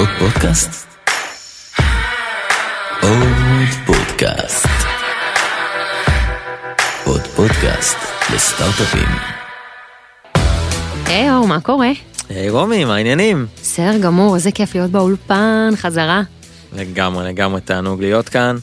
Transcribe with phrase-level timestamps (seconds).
[0.00, 0.86] עוד פודקאסט?
[3.02, 4.66] עוד פודקאסט.
[7.04, 7.96] עוד פודקאסט
[8.34, 9.08] לסטארט-אפים.
[11.06, 11.88] היי אור, מה קורה?
[12.28, 13.46] היי רומי, מה העניינים?
[13.56, 16.22] בסדר גמור, איזה כיף להיות באולפן, חזרה.
[16.76, 18.56] לגמרי, לגמרי תענוג להיות כאן.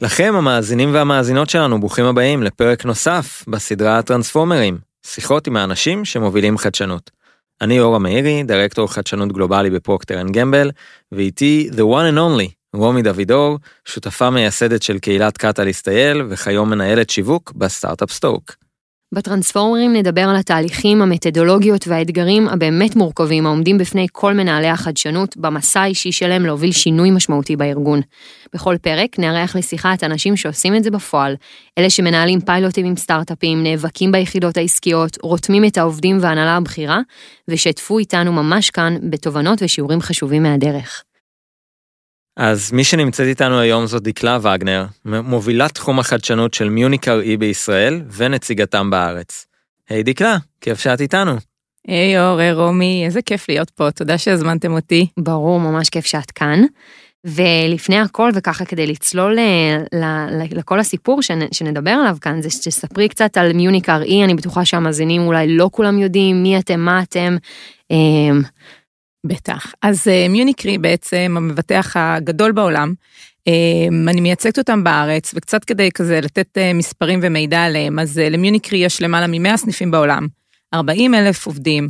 [0.00, 7.10] לכם, המאזינים והמאזינות שלנו, ברוכים הבאים לפרק נוסף בסדרה הטרנספורמרים, שיחות עם האנשים שמובילים חדשנות.
[7.60, 10.70] אני אורה מאירי, דירקטור חדשנות גלובלי בפרוקטר אנד גמבל,
[11.12, 17.10] ואיתי The one and only, רומי דוידור, שותפה מייסדת של קהילת קטליסט אייל, וכיום מנהלת
[17.10, 18.65] שיווק בסטארט-אפ סטוק.
[19.14, 26.12] בטרנספורמרים נדבר על התהליכים, המתודולוגיות והאתגרים הבאמת מורכבים העומדים בפני כל מנהלי החדשנות במסע האישי
[26.12, 28.00] שלהם להוביל שינוי משמעותי בארגון.
[28.54, 31.36] בכל פרק נארח לשיחה את האנשים שעושים את זה בפועל,
[31.78, 37.00] אלה שמנהלים פיילוטים עם סטארט-אפים, נאבקים ביחידות העסקיות, רותמים את העובדים וההנהלה הבכירה,
[37.48, 41.05] ושתפו איתנו ממש כאן בתובנות ושיעורים חשובים מהדרך.
[42.36, 48.02] אז מי שנמצאת איתנו היום זאת דקלה וגנר, מובילת תחום החדשנות של מיוניקר אי בישראל
[48.16, 49.46] ונציגתם בארץ.
[49.88, 51.36] היי דקלה, כיף שאת איתנו.
[51.88, 55.06] היי אור, היי רומי, איזה כיף להיות פה, תודה שהזמנתם אותי.
[55.18, 56.62] ברור, ממש כיף שאת כאן.
[57.24, 63.08] ולפני הכל, וככה כדי לצלול ל- ל- לכל הסיפור שנ- שנדבר עליו כאן, זה שתספרי
[63.08, 67.36] קצת על מיוניקר אי, אני בטוחה שהמאזינים אולי לא כולם יודעים מי אתם, מה אתם.
[69.28, 69.74] בטח.
[69.82, 72.94] אז uh, מיוניקרי בעצם המבטח הגדול בעולם.
[73.48, 78.78] Um, אני מייצגת אותם בארץ, וקצת כדי כזה לתת uh, מספרים ומידע עליהם, אז למיוניקרי
[78.78, 80.26] יש למעלה מ-100 סניפים בעולם.
[80.74, 81.88] 40 אלף עובדים,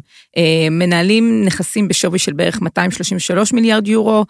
[0.70, 4.24] מנהלים נכסים בשווי של בערך 233 מיליארד יורו,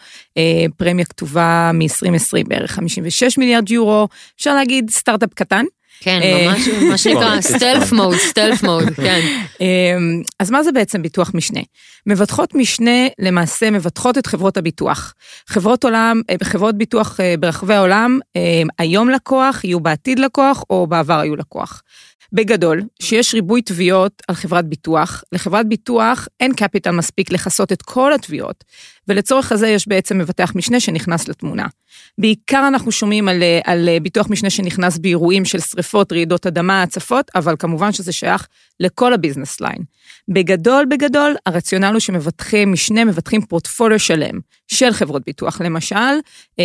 [0.77, 5.65] פרמיה כתובה מ-2020 בערך 56 מיליארד יורו, אפשר להגיד סטארט-אפ קטן.
[6.01, 9.21] כן, אה, ממש, מה שנקרא סטלף מוד, סטלף מוד, כן.
[9.61, 11.61] אמ, אז מה זה בעצם ביטוח משנה?
[12.07, 15.15] מבטחות משנה למעשה מבטחות את חברות הביטוח.
[15.47, 18.19] חברות עולם, אה, חברות ביטוח אה, ברחבי העולם,
[18.79, 21.83] היום לקוח, יהיו בעתיד לקוח, או בעבר היו לקוח.
[22.33, 28.13] בגדול, שיש ריבוי תביעות על חברת ביטוח, לחברת ביטוח אין קפיטל מספיק לכסות את כל
[28.13, 28.65] התביעות,
[29.09, 31.67] ולצורך הזה יש בעצם מבטח משנה שנכנס לתמונה.
[32.19, 37.55] בעיקר אנחנו שומעים על, על ביטוח משנה שנכנס באירועים של שריפות, רעידות אדמה, הצפות, אבל
[37.59, 38.47] כמובן שזה שייך
[38.81, 39.83] לכל ה business line.
[40.29, 45.61] בגדול, בגדול, הרציונל הוא שמבטחי משנה מבטחים פורטפוליו שלם של חברות ביטוח.
[45.61, 45.97] למשל,
[46.59, 46.65] אה,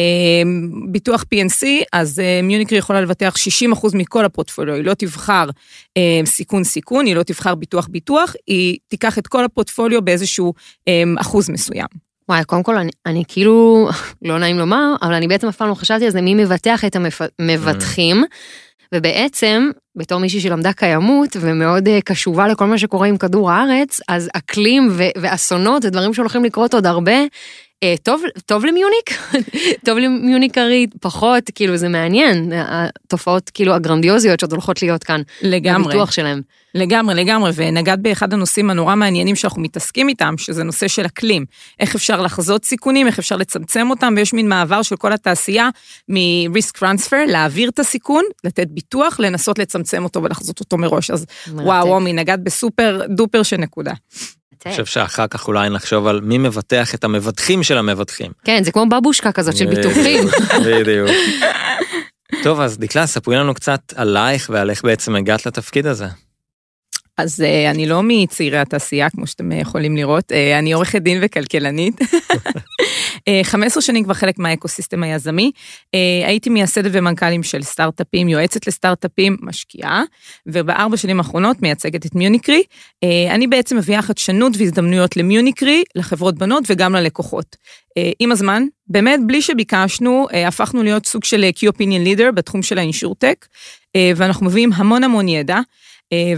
[0.88, 5.50] ביטוח P&C, אז Munich Re יכולה לבטח 60% מכל הפורטפוליו, היא לא תבחר
[5.98, 10.54] אה, סיכון סיכון, היא לא תבחר ביטוח ביטוח, היא תיקח את כל הפורטפוליו באיזשהו
[10.88, 12.11] אה, אחוז מסוים.
[12.30, 13.88] וואי, קודם כל, אני, אני כאילו,
[14.22, 16.96] לא נעים לומר, אבל אני בעצם אף פעם לא חשבתי על זה, מי מבטח את
[17.40, 18.24] המבטחים,
[18.96, 24.30] ובעצם, בתור מישהי שלמדה קיימות ומאוד uh, קשובה לכל מה שקורה עם כדור הארץ, אז
[24.34, 24.90] אקלים
[25.22, 27.14] ואסונות, זה דברים שהולכים לקרות עוד הרבה.
[27.86, 29.10] Uh, טוב, טוב למיוניק?
[29.86, 35.22] טוב למיוניקרית, פחות, כאילו זה מעניין, התופעות כאילו הגרנדיוזיות שעוד הולכות להיות כאן.
[35.42, 35.88] לגמרי.
[35.88, 36.42] בביטוח שלהם.
[36.76, 41.46] לגמרי, לגמרי, ונגעת באחד הנושאים הנורא מעניינים שאנחנו מתעסקים איתם, שזה נושא של אקלים.
[41.80, 45.70] איך אפשר לחזות סיכונים, איך אפשר לצמצם אותם, ויש מין מעבר של כל התעשייה
[46.10, 51.12] מ-risk transfer, להעביר את הסיכון, לתת ביטוח, לנסות לצמצם אותו ולחזות אותו מראש.
[51.12, 51.66] אז מרתק.
[51.66, 53.94] וואו, רומי, נגעת בסופר דופר של נקודה.
[54.66, 58.32] אני חושב שאחר כך אולי נחשוב על מי מבטח את המבטחים של המבטחים.
[58.44, 60.24] כן, זה כמו בבושקה כזאת של ביטוחים.
[60.66, 61.10] בדיוק.
[62.44, 66.08] טוב, אז דקלה, ספרי לנו קצת עלייך ועל איך בעצם הגעת לתפקיד הזה.
[67.22, 72.02] אז uh, אני לא מצעירי התעשייה, כמו שאתם יכולים לראות, uh, אני עורכת דין וכלכלנית.
[72.02, 75.52] uh, 15 שנים כבר חלק מהאקוסיסטם היזמי.
[76.26, 80.04] הייתי מייסדת ומנכ"לים של סטארט-אפים, יועצת לסטארט-אפים, משקיעה,
[80.46, 82.64] ובארבע שנים האחרונות מייצגת את מיוניקרי.
[83.30, 87.56] אני בעצם מביאה חדשנות והזדמנויות למיוניקרי, לחברות בנות וגם ללקוחות.
[88.20, 93.46] עם הזמן, באמת בלי שביקשנו, הפכנו להיות סוג של Key Opinion Leader בתחום של האינשורטק,
[94.16, 95.60] ואנחנו מביאים המון המון ידע.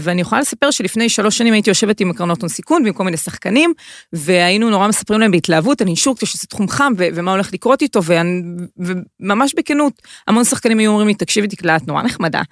[0.00, 3.16] ואני יכולה לספר שלפני שלוש שנים הייתי יושבת עם קרנות הון סיכון ועם כל מיני
[3.16, 3.72] שחקנים,
[4.12, 8.00] והיינו נורא מספרים להם בהתלהבות על אינשורקציה שזה תחום חם ו- ומה הולך לקרות איתו,
[9.20, 9.92] וממש בכנות,
[10.28, 12.42] המון שחקנים היו אומרים לי, תקשיבי דקלה, את נורא נחמדה.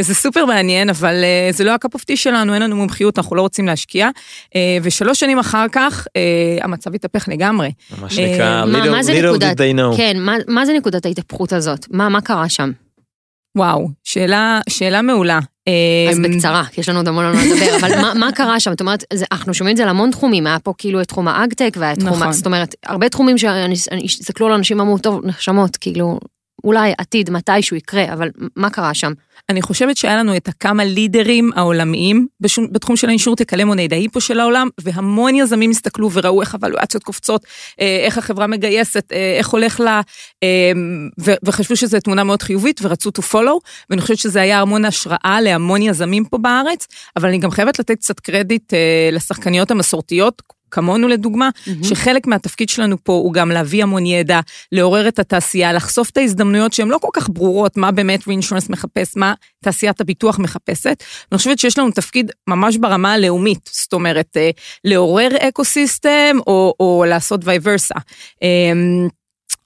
[0.00, 1.14] זה סופר מעניין, אבל
[1.50, 4.08] זה לא הקאפ אופטי שלנו, אין לנו מומחיות, אנחנו לא רוצים להשקיע.
[4.82, 6.06] ושלוש שנים אחר כך,
[6.62, 7.70] המצב התהפך לגמרי.
[8.66, 9.96] מה- זה little נקודת- did they know.
[9.96, 11.86] כן, מה- מה זה נקודת ההתהפכות הזאת?
[11.90, 12.70] מה מה קרה שם?
[13.58, 15.38] וואו, שאלה, שאלה מעולה.
[16.10, 18.60] אז אמ, בקצרה, כי יש לנו עוד המון על מה לדבר, אבל מה- מה קרה
[18.60, 18.70] שם?
[18.70, 21.28] זאת אומרת, זה- אנחנו שומעים את זה על המון תחומים, היה פה כאילו את תחום
[21.28, 22.32] האגטק והיה תחום, נכון.
[22.32, 26.18] זאת אומרת, הרבה תחומים שהסתכלו על אנשים ואמרו, טוב, נשמות, כאילו,
[26.64, 29.12] אולי עתיד מתישהו יקרה, אבל מה קרה שם?
[29.48, 32.26] אני חושבת שהיה לנו את הכמה לידרים העולמיים
[32.72, 37.44] בתחום של האינשורטק, הלמונייד ההיפו של העולם, והמון יזמים הסתכלו וראו איך הוולואציות קופצות,
[37.80, 40.00] אה, איך החברה מגייסת, אה, איך הולך לה,
[40.42, 40.72] אה,
[41.20, 43.58] ו- וחשבו שזו תמונה מאוד חיובית ורצו to follow,
[43.90, 47.98] ואני חושבת שזה היה המון השראה להמון יזמים פה בארץ, אבל אני גם חייבת לתת
[47.98, 48.72] קצת קרדיט
[49.12, 51.86] לשחקניות המסורתיות, כמונו לדוגמה, mm-hmm.
[51.86, 54.40] שחלק מהתפקיד שלנו פה הוא גם להביא המון ידע,
[54.72, 59.16] לעורר את התעשייה, לחשוף את ההזדמנויות שהן לא כל כך ברורות, מה באמת רeinsurance מחפש,
[59.16, 59.34] מה
[59.64, 61.04] תעשיית הביטוח מחפשת.
[61.30, 64.50] ואני חושבת שיש לנו תפקיד ממש ברמה הלאומית, זאת אומרת, אה,
[64.84, 67.94] לעורר אקו סיסטם או, או לעשות וייברסה.
[68.42, 69.08] אמ,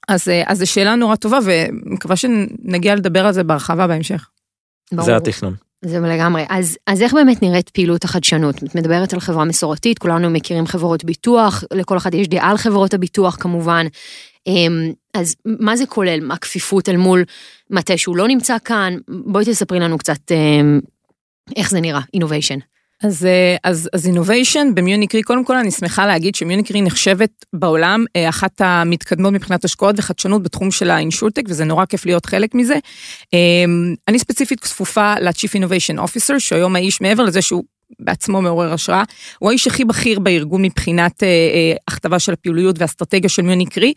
[0.07, 4.27] אז, אה, אז זו שאלה נורא טובה, ומקווה שנגיע לדבר על זה בהרחבה בהמשך.
[4.91, 5.05] ברור.
[5.05, 5.55] זה התכנון.
[5.85, 6.45] זה לגמרי.
[6.49, 8.63] אז, אז איך באמת נראית פעילות החדשנות?
[8.63, 12.93] את מדברת על חברה מסורתית, כולנו מכירים חברות ביטוח, לכל אחד יש דעה על חברות
[12.93, 13.85] הביטוח כמובן.
[14.47, 16.19] אמ, אז מה זה כולל?
[16.19, 17.23] מה הכפיפות אל מול
[17.69, 18.97] מטה שהוא לא נמצא כאן?
[19.07, 20.79] בואי תספרי לנו קצת אמ,
[21.55, 22.72] איך זה נראה, innovation.
[23.03, 28.29] אז, אה, אז, אז innovation במיוניקרי, קודם כל אני שמחה להגיד שמיוניקרי נחשבת בעולם אה,
[28.29, 32.75] אחת המתקדמות מבחינת השקעות וחדשנות בתחום של האינשורטק, וזה נורא כיף להיות חלק מזה.
[33.33, 37.63] אמ, אני ספציפית כפופה ל-Chief Innovation Officer, שהיום האיש מעבר לזה שהוא
[37.99, 39.03] בעצמו מעורר השראה,
[39.39, 43.93] הוא האיש הכי בכיר בארגון מבחינת אה, הכתבה של הפעילויות והאסטרטגיה של מיוניקרי.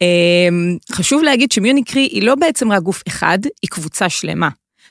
[0.00, 4.48] אמ, חשוב להגיד שמיוניקרי היא לא בעצם רק גוף אחד, היא קבוצה שלמה.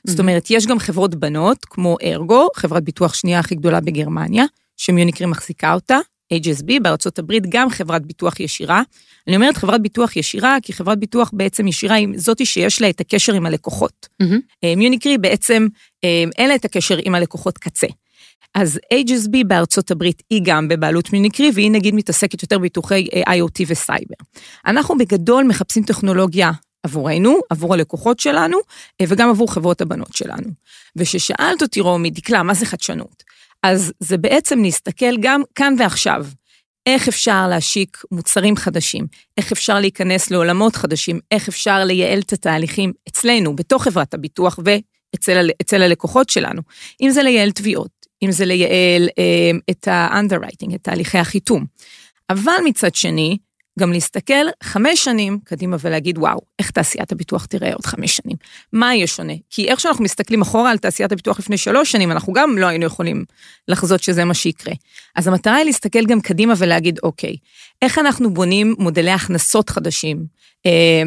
[0.07, 4.45] זאת אומרת, יש גם חברות בנות, כמו ארגו, חברת ביטוח שנייה הכי גדולה בגרמניה,
[4.77, 5.97] שמיוניקרי מחזיקה אותה,
[6.33, 8.81] HSB, בארצות הברית גם חברת ביטוח ישירה.
[9.27, 12.99] אני אומרת חברת ביטוח ישירה, כי חברת ביטוח בעצם ישירה היא זאתי שיש לה את
[12.99, 14.07] הקשר עם הלקוחות.
[14.23, 14.65] Mm-hmm.
[14.77, 15.67] מיוניקרי בעצם
[16.03, 17.87] אה, אין לה את הקשר עם הלקוחות קצה.
[18.55, 23.63] אז HSB בארצות הברית היא גם בבעלות מיוניקרי, והיא נגיד מתעסקת יותר בביטוחי אה, IoT
[23.67, 24.15] וסייבר.
[24.65, 26.51] אנחנו בגדול מחפשים טכנולוגיה
[26.83, 28.57] עבורנו, עבור הלקוחות שלנו,
[29.01, 30.47] אה, וגם עבור חברות הבנות שלנו.
[30.95, 33.23] וכששאלת אותי, רומי, דקלה, מה זה חדשנות?
[33.63, 36.25] אז זה בעצם להסתכל גם כאן ועכשיו,
[36.85, 42.93] איך אפשר להשיק מוצרים חדשים, איך אפשר להיכנס לעולמות חדשים, איך אפשר לייעל את התהליכים
[43.09, 46.61] אצלנו, בתוך חברת הביטוח ואצל הלקוחות שלנו.
[47.01, 51.65] אם זה לייעל תביעות, אם זה לייעל אה, את ה-underwriting, את תהליכי החיתום.
[52.29, 53.37] אבל מצד שני,
[53.79, 58.37] גם להסתכל חמש שנים קדימה ולהגיד, וואו, איך תעשיית הביטוח תראה עוד חמש שנים?
[58.73, 59.33] מה יהיה שונה?
[59.49, 62.85] כי איך שאנחנו מסתכלים אחורה על תעשיית הביטוח לפני שלוש שנים, אנחנו גם לא היינו
[62.85, 63.25] יכולים
[63.67, 64.73] לחזות שזה מה שיקרה.
[65.15, 67.35] אז המטרה היא להסתכל גם קדימה ולהגיד, אוקיי,
[67.81, 70.25] איך אנחנו בונים מודלי הכנסות חדשים,
[70.65, 71.03] אה,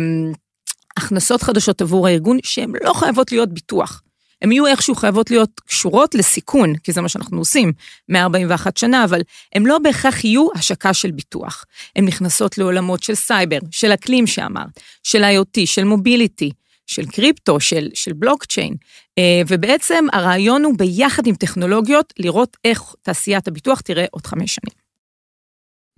[0.96, 4.02] הכנסות חדשות עבור הארגון, שהן לא חייבות להיות ביטוח.
[4.42, 7.72] הן יהיו איכשהו חייבות להיות קשורות לסיכון, כי זה מה שאנחנו עושים
[8.08, 9.20] 141 שנה, אבל
[9.54, 11.64] הן לא בהכרח יהיו השקה של ביטוח.
[11.96, 16.50] הן נכנסות לעולמות של סייבר, של אקלים שאמרת, של IoT, של מוביליטי,
[16.86, 18.74] של קריפטו, של, של בלוקצ'יין,
[19.18, 24.82] אה, ובעצם הרעיון הוא ביחד עם טכנולוגיות לראות איך תעשיית הביטוח תראה עוד חמש שנים.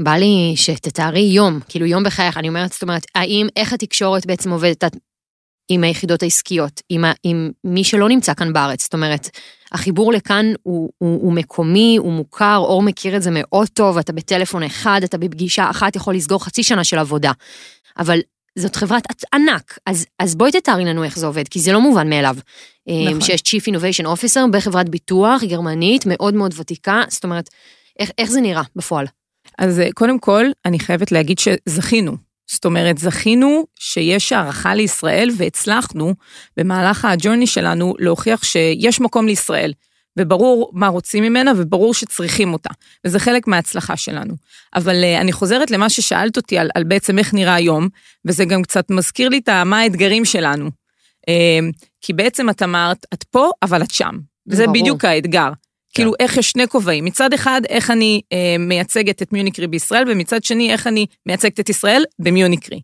[0.03, 4.51] בא לי שתתארי יום, כאילו יום בחייך, אני אומרת, זאת אומרת, האם, איך התקשורת בעצם
[4.51, 4.85] עובדת?
[4.85, 4.95] את
[5.69, 8.83] עם היחידות העסקיות, עם, ה, עם מי שלא נמצא כאן בארץ.
[8.83, 9.31] זאת אומרת,
[9.73, 14.13] החיבור לכאן הוא, הוא, הוא מקומי, הוא מוכר, אור מכיר את זה מאוד טוב, אתה
[14.13, 17.33] בטלפון אחד, אתה בפגישה אחת, יכול לסגור חצי שנה של עבודה.
[17.99, 18.19] אבל
[18.59, 19.03] זאת חברת
[19.35, 22.37] ענק, אז, אז בואי תתארי לנו איך זה עובד, כי זה לא מובן מאליו.
[22.89, 23.21] נכון.
[23.21, 27.51] שיש Chief Innovation Officer בחברת ביטוח גרמנית מאוד מאוד ותיקה, זאת אומרת,
[27.99, 29.07] איך, איך זה נראה בפועל?
[29.59, 32.13] אז אה, קודם כל, אני חייבת להגיד שזכינו.
[32.51, 36.15] זאת אומרת, זכינו שיש הערכה לישראל והצלחנו
[36.57, 39.73] במהלך הג'ורני שלנו להוכיח שיש מקום לישראל.
[40.19, 42.71] וברור מה רוצים ממנה וברור שצריכים אותה,
[43.07, 44.35] וזה חלק מההצלחה שלנו.
[44.75, 47.89] אבל uh, אני חוזרת למה ששאלת אותי על, על בעצם איך נראה היום,
[48.25, 50.71] וזה גם קצת מזכיר לי את מה האתגרים שלנו.
[51.31, 54.19] Uh, כי בעצם את אמרת, את פה, אבל את שם.
[54.47, 54.77] וזה ברור.
[54.77, 55.51] בדיוק האתגר.
[55.95, 56.25] כאילו כן.
[56.25, 60.73] איך יש שני כובעים, מצד אחד איך אני אה, מייצגת את מיוניקרי בישראל, ומצד שני
[60.73, 62.81] איך אני מייצגת את ישראל במיוניקרי.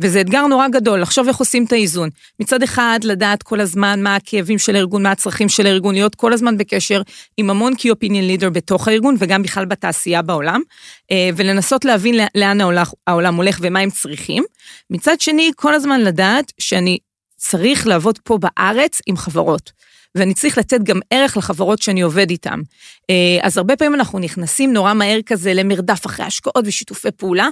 [0.00, 2.08] וזה אתגר נורא גדול, לחשוב איך עושים את האיזון.
[2.40, 6.32] מצד אחד, לדעת כל הזמן מה הכאבים של הארגון, מה הצרכים של הארגון, להיות כל
[6.32, 7.02] הזמן בקשר
[7.36, 10.60] עם המון key opinion leader בתוך הארגון, וגם בכלל בתעשייה בעולם,
[11.10, 12.58] אה, ולנסות להבין לאן
[13.06, 14.44] העולם הולך ומה הם צריכים.
[14.90, 16.98] מצד שני, כל הזמן לדעת שאני
[17.36, 19.72] צריך לעבוד פה בארץ עם חברות.
[20.14, 22.60] ואני צריך לתת גם ערך לחברות שאני עובד איתן.
[23.10, 27.48] אה, אז הרבה פעמים אנחנו נכנסים נורא מהר כזה למרדף אחרי השקעות ושיתופי פעולה.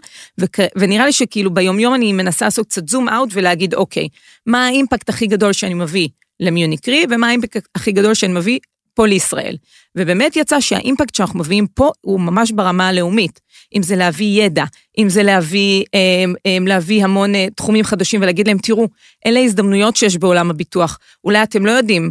[0.76, 4.08] ונראה לי שכאילו ביומיום אני מנסה לעשות קצת זום אאוט ולהגיד, אוקיי,
[4.46, 6.08] מה האימפקט הכי גדול שאני מביא
[6.40, 8.58] למיוניקרי, ומה האימפקט הכי גדול שאני מביא
[8.94, 9.56] פה לישראל.
[9.96, 13.40] ובאמת יצא שהאימפקט שאנחנו מביאים פה הוא ממש ברמה הלאומית.
[13.76, 14.64] אם זה להביא ידע,
[14.98, 18.88] אם זה להביא, אמ, אמ, להביא המון אה, תחומים חדשים ולהגיד להם, תראו,
[19.26, 20.98] אלה הזדמנויות שיש בעולם הביטוח.
[21.24, 22.10] אולי אתם לא יודעים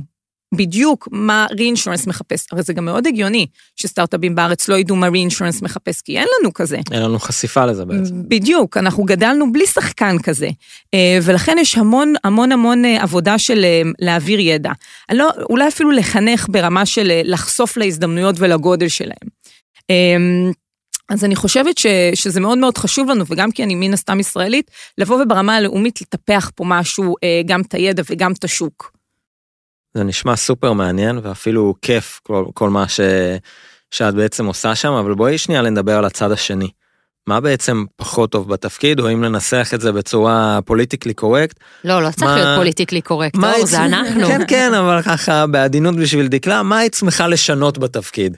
[0.56, 2.46] בדיוק מה re-insurance מחפש.
[2.51, 6.53] הרי זה גם מאוד הגיוני שסטארט-אפים בארץ לא ידעו מה re-insurance מחפש, כי אין לנו
[6.53, 6.77] כזה.
[6.91, 8.15] אין לנו חשיפה לזה בעצם.
[8.27, 10.50] בדיוק, אנחנו גדלנו בלי שחקן כזה.
[10.94, 14.72] אה, ולכן יש המון המון המון אה, עבודה של אה, להעביר ידע.
[15.12, 19.29] לא, אולי אפילו לחנך ברמה של לחשוף להזדמנויות ולגודל שלהם.
[19.89, 20.51] אמ,
[21.10, 24.72] אז אני חושבת ש, שזה מאוד מאוד חשוב לנו, וגם כי אני מן הסתם ישראלית,
[24.98, 27.15] לבוא וברמה הלאומית לטפח פה משהו,
[27.46, 28.99] גם את הידע וגם את השוק.
[29.93, 33.00] זה נשמע סופר מעניין ואפילו כיף כל, כל מה ש,
[33.91, 36.69] שאת בעצם עושה שם, אבל בואי שנייה נדבר על הצד השני.
[37.27, 41.60] מה בעצם פחות טוב בתפקיד, או אם ננסח את זה בצורה politically correct?
[41.84, 42.36] לא, לא צריך מה...
[42.36, 44.27] להיות פוליטיקלי קורקט, לא, זה אנחנו.
[44.27, 48.38] כן, כן, אבל ככה בעדינות בשביל דקלה, מה היית שמחה לשנות בתפקיד?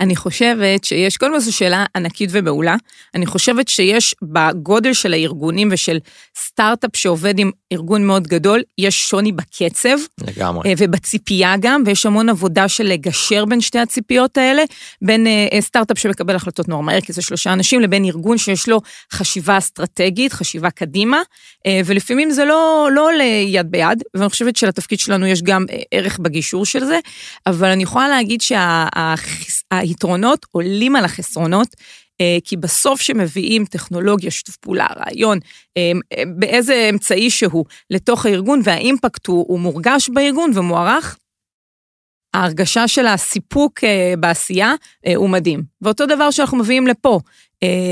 [0.00, 2.76] אני חושבת שיש, קודם כל זו שאלה ענקית ומעולה.
[3.14, 5.98] אני חושבת שיש בגודל של הארגונים ושל
[6.36, 9.98] סטארט-אפ שעובד עם ארגון מאוד גדול, יש שוני בקצב.
[10.26, 10.68] לגמרי.
[10.68, 14.62] אה, ובציפייה גם, ויש המון עבודה של לגשר בין שתי הציפיות האלה,
[15.02, 18.80] בין אה, סטארט-אפ שמקבל החלטות נורא מהר, כי זה שלושה אנשים, לבין ארגון שיש לו
[19.12, 21.22] חשיבה אסטרטגית, חשיבה קדימה,
[21.66, 26.18] אה, ולפעמים זה לא, לא עולה יד ביד, ואני חושבת שלתפקיד שלנו יש גם ערך
[26.18, 26.98] בגישור של זה,
[27.46, 28.86] אבל אני יכולה להגיד שה...
[29.88, 31.68] היתרונות עולים על החסרונות,
[32.20, 35.38] אה, כי בסוף שמביאים טכנולוגיה, שיתוף פעולה, רעיון,
[35.76, 41.16] אה, אה, באיזה אמצעי שהוא לתוך הארגון, והאימפקט הוא, הוא מורגש בארגון ומוערך,
[42.34, 43.80] ההרגשה של הסיפוק
[44.20, 44.72] בעשייה
[45.16, 45.62] הוא מדהים.
[45.82, 47.20] ואותו דבר שאנחנו מביאים לפה,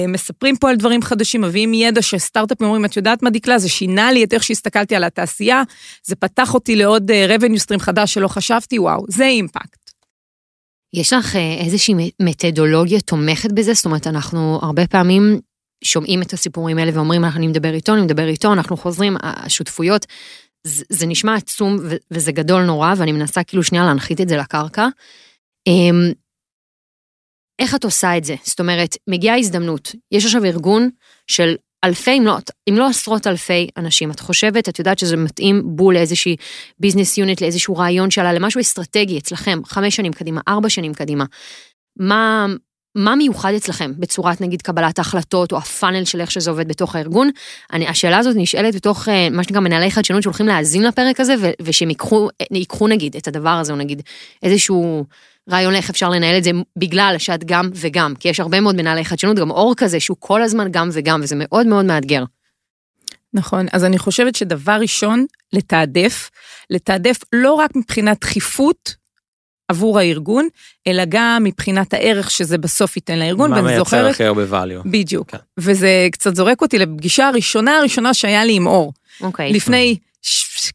[0.09, 4.13] מספרים פה על דברים חדשים, מביאים ידע שסטארט-אפים אומרים, את יודעת מה דקלה, זה שינה
[4.13, 5.63] לי את איך שהסתכלתי על התעשייה,
[6.03, 9.86] זה פתח אותי לעוד revenue stream חדש שלא חשבתי, וואו, זה אימפקט.
[10.95, 13.75] יש לך אה, איזושהי מתודולוגיה תומכת בזה?
[13.75, 15.41] זאת אומרת, אנחנו הרבה פעמים
[15.85, 20.07] שומעים את הסיפורים האלה ואומרים, אני מדבר איתו, אני מדבר איתו, אנחנו חוזרים, השותפויות,
[20.67, 21.79] זה, זה נשמע עצום
[22.11, 24.89] וזה גדול נורא, ואני מנסה כאילו שנייה להנחית את זה לקרקע.
[25.67, 26.13] אמ,
[27.59, 28.35] איך את עושה את זה?
[28.45, 30.91] זאת אומרת, מגיעה הזדמנות, יש עכשיו ארגון
[31.27, 32.37] של אלפי, אם לא,
[32.69, 34.11] אם לא עשרות אלפי אנשים.
[34.11, 36.37] את חושבת, את יודעת שזה מתאים בול לאיזושהי
[36.79, 41.25] ביזנס יוניט, לאיזשהו רעיון שלה, למשהו אסטרטגי אצלכם, חמש שנים קדימה, ארבע שנים קדימה.
[41.99, 42.47] מה,
[42.97, 47.31] מה מיוחד אצלכם בצורת נגיד קבלת ההחלטות או הפאנל של איך שזה עובד בתוך הארגון?
[47.73, 51.89] אני, השאלה הזאת נשאלת בתוך אה, מה שנקרא מנהלי חדשנות שהולכים להאזין לפרק הזה ושהם
[51.89, 54.03] ייקחו, ייקחו נגיד את הדבר הזה או נגיד
[54.43, 55.05] איזשהו
[55.51, 59.05] רעיון לאיך אפשר לנהל את זה בגלל שאת גם וגם, כי יש הרבה מאוד מנהלי
[59.05, 62.25] חדשנות, גם אור כזה שהוא כל הזמן גם וגם, וזה מאוד מאוד מאתגר.
[63.35, 66.31] נכון, אז אני חושבת שדבר ראשון, לתעדף,
[66.71, 68.95] לתעדף לא רק מבחינת דחיפות
[69.69, 70.49] עבור הארגון,
[70.87, 73.51] אלא גם מבחינת הערך שזה בסוף ייתן לארגון.
[73.51, 74.89] מה מייצר זוכרת, הכי הרבה value.
[74.91, 75.31] בדיוק.
[75.31, 75.39] כן.
[75.59, 78.93] וזה קצת זורק אותי לפגישה הראשונה הראשונה שהיה לי עם אור.
[79.21, 79.53] אוקיי.
[79.53, 79.97] לפני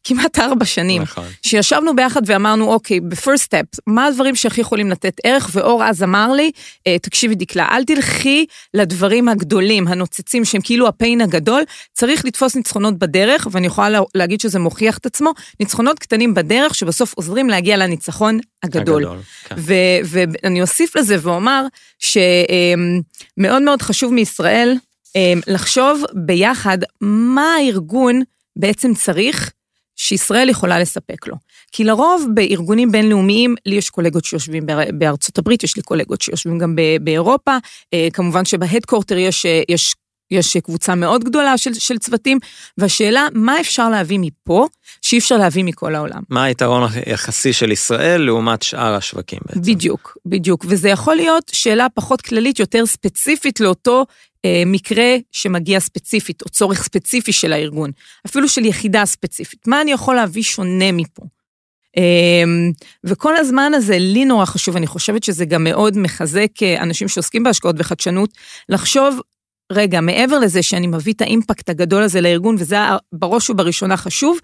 [0.04, 1.24] כמעט ארבע שנים, נכון.
[1.46, 5.50] שישבנו ביחד ואמרנו, אוקיי, בפרסט סטפ, מה הדברים שהכי יכולים לתת ערך?
[5.52, 6.50] ואור אז אמר לי,
[6.86, 12.98] אה, תקשיבי דקלה, אל תלכי לדברים הגדולים, הנוצצים, שהם כאילו הפיין הגדול, צריך לתפוס ניצחונות
[12.98, 18.38] בדרך, ואני יכולה להגיד שזה מוכיח את עצמו, ניצחונות קטנים בדרך, שבסוף עוזרים להגיע לניצחון
[18.62, 19.02] הגדול.
[19.02, 19.54] הגדול כן.
[20.04, 21.66] ואני אוסיף לזה ואומר
[21.98, 24.76] שמאוד מאוד חשוב מישראל,
[25.16, 28.22] אה, לחשוב ביחד מה הארגון
[28.56, 29.52] בעצם צריך
[30.02, 31.34] שישראל יכולה לספק לו.
[31.72, 36.76] כי לרוב בארגונים בינלאומיים, לי יש קולגות שיושבים בארצות הברית, יש לי קולגות שיושבים גם
[37.00, 37.56] באירופה,
[37.94, 39.94] אה, כמובן שבהדקורטר יש, אה, יש,
[40.30, 42.38] יש קבוצה מאוד גדולה של, של צוותים,
[42.78, 44.66] והשאלה, מה אפשר להביא מפה
[45.02, 46.22] שאי אפשר להביא מכל העולם?
[46.28, 49.60] מה היתרון היחסי של ישראל לעומת שאר השווקים בעצם?
[49.60, 54.04] בדיוק, בדיוק, וזה יכול להיות שאלה פחות כללית, יותר ספציפית לאותו
[54.66, 57.90] מקרה שמגיע ספציפית, או צורך ספציפי של הארגון,
[58.26, 59.66] אפילו של יחידה ספציפית.
[59.66, 61.22] מה אני יכול להביא שונה מפה?
[61.96, 62.72] אמ,
[63.04, 67.42] וכל הזמן הזה לי נורא חשוב, אני חושבת שזה גם מאוד מחזק אה, אנשים שעוסקים
[67.42, 68.30] בהשקעות וחדשנות,
[68.68, 69.20] לחשוב,
[69.72, 72.76] רגע, מעבר לזה שאני מביא את האימפקט הגדול הזה לארגון, וזה
[73.12, 74.38] בראש ובראשונה חשוב,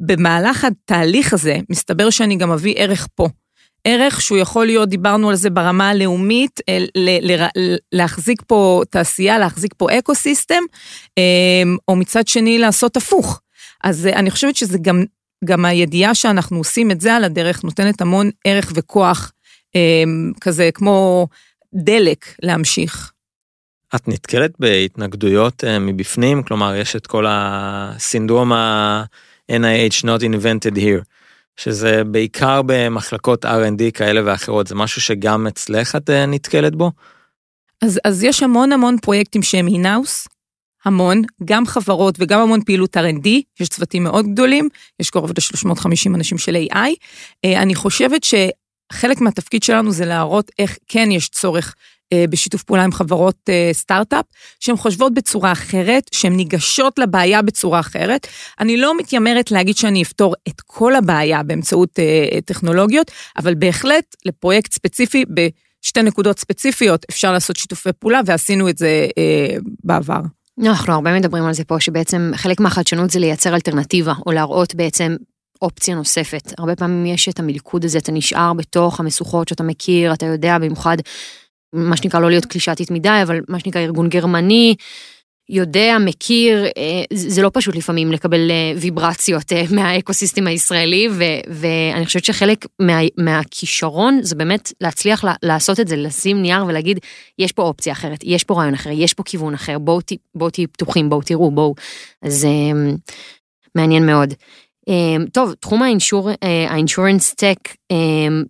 [0.00, 3.28] במהלך התהליך הזה, מסתבר שאני גם מביא ערך פה.
[3.84, 6.60] ערך שהוא יכול להיות, דיברנו על זה ברמה הלאומית,
[7.92, 10.62] להחזיק פה תעשייה, להחזיק פה אקו סיסטם,
[11.18, 13.40] אמ, או מצד שני לעשות הפוך.
[13.84, 15.04] אז אה, אני חושבת שזה גם,
[15.44, 19.32] גם הידיעה שאנחנו עושים את זה על הדרך נותנת המון ערך וכוח
[19.74, 21.28] אמ, כזה כמו
[21.74, 23.12] דלק להמשיך.
[23.94, 26.42] את נתקלת בהתנגדויות אה, מבפנים?
[26.42, 31.19] כלומר, יש את כל הסינדרום ה-NIH not invented here.
[31.60, 36.90] שזה בעיקר במחלקות R&D כאלה ואחרות, זה משהו שגם אצלך את אה, נתקלת בו?
[37.82, 40.28] אז, אז יש המון המון פרויקטים שהם אינאוס,
[40.84, 43.28] המון, גם חברות וגם המון פעילות R&D,
[43.60, 44.68] יש צוותים מאוד גדולים,
[45.00, 46.76] יש קרוב ל-350 אנשים של AI.
[47.44, 48.24] אה, אני חושבת
[48.92, 51.74] שחלק מהתפקיד שלנו זה להראות איך כן יש צורך
[52.12, 54.24] אה, בשיתוף פעולה עם חברות אה, סטארט-אפ,
[54.60, 58.26] שהן חושבות בצורה אחרת, שהן ניגשות לבעיה בצורה אחרת.
[58.60, 61.98] אני לא מתיימרת להגיד שאני אפתור את כל הבעיה באמצעות
[62.44, 69.06] טכנולוגיות, אבל בהחלט לפרויקט ספציפי, בשתי נקודות ספציפיות, אפשר לעשות שיתופי פעולה, ועשינו את זה
[69.84, 70.20] בעבר.
[70.66, 75.16] אנחנו הרבה מדברים על זה פה, שבעצם חלק מהחדשנות זה לייצר אלטרנטיבה, או להראות בעצם
[75.62, 76.52] אופציה נוספת.
[76.58, 80.96] הרבה פעמים יש את המלכוד הזה, אתה נשאר בתוך המשוכות שאתה מכיר, אתה יודע, במיוחד,
[81.72, 84.74] מה שנקרא לא להיות קלישתית מדי, אבל מה שנקרא ארגון גרמני,
[85.50, 92.06] יודע, מכיר, אה, זה לא פשוט לפעמים לקבל אה, ויברציות אה, מהאקוסיסטם הישראלי, ו, ואני
[92.06, 96.98] חושבת שחלק מה, מהכישרון זה באמת להצליח לעשות את זה, לשים נייר ולהגיד,
[97.38, 100.00] יש פה אופציה אחרת, יש פה רעיון אחר, יש פה כיוון אחר, בואו
[100.34, 101.74] בוא תהיו פתוחים, בואו תראו, בואו.
[102.22, 102.46] אז
[103.74, 104.34] מעניין מאוד.
[105.32, 106.30] טוב, תחום האינשור,
[106.68, 107.58] האינשורנס טק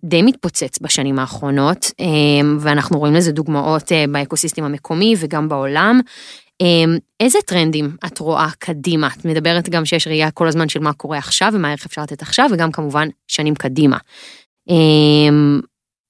[0.05, 1.91] די מתפוצץ בשנים האחרונות,
[2.59, 6.01] ואנחנו רואים לזה דוגמאות באקוסיסטם המקומי וגם בעולם.
[6.61, 9.09] אמ, איזה טרנדים את רואה קדימה?
[9.19, 12.21] את מדברת גם שיש ראייה כל הזמן של מה קורה עכשיו ומה איך אפשר לתת
[12.21, 13.97] עכשיו, וגם כמובן שנים קדימה.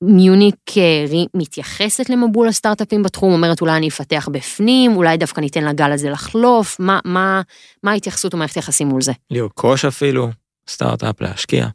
[0.01, 5.91] מיוניק אמ, מתייחסת למבול הסטארט-אפים בתחום, אומרת אולי אני אפתח בפנים, אולי דווקא ניתן לגל
[5.91, 7.41] הזה לחלוף, מה, מה,
[7.83, 9.11] מה ההתייחסות ומערכת היחסים מול זה?
[9.31, 10.29] לרכוש אפילו,
[10.67, 11.67] סטארט-אפ להשקיע.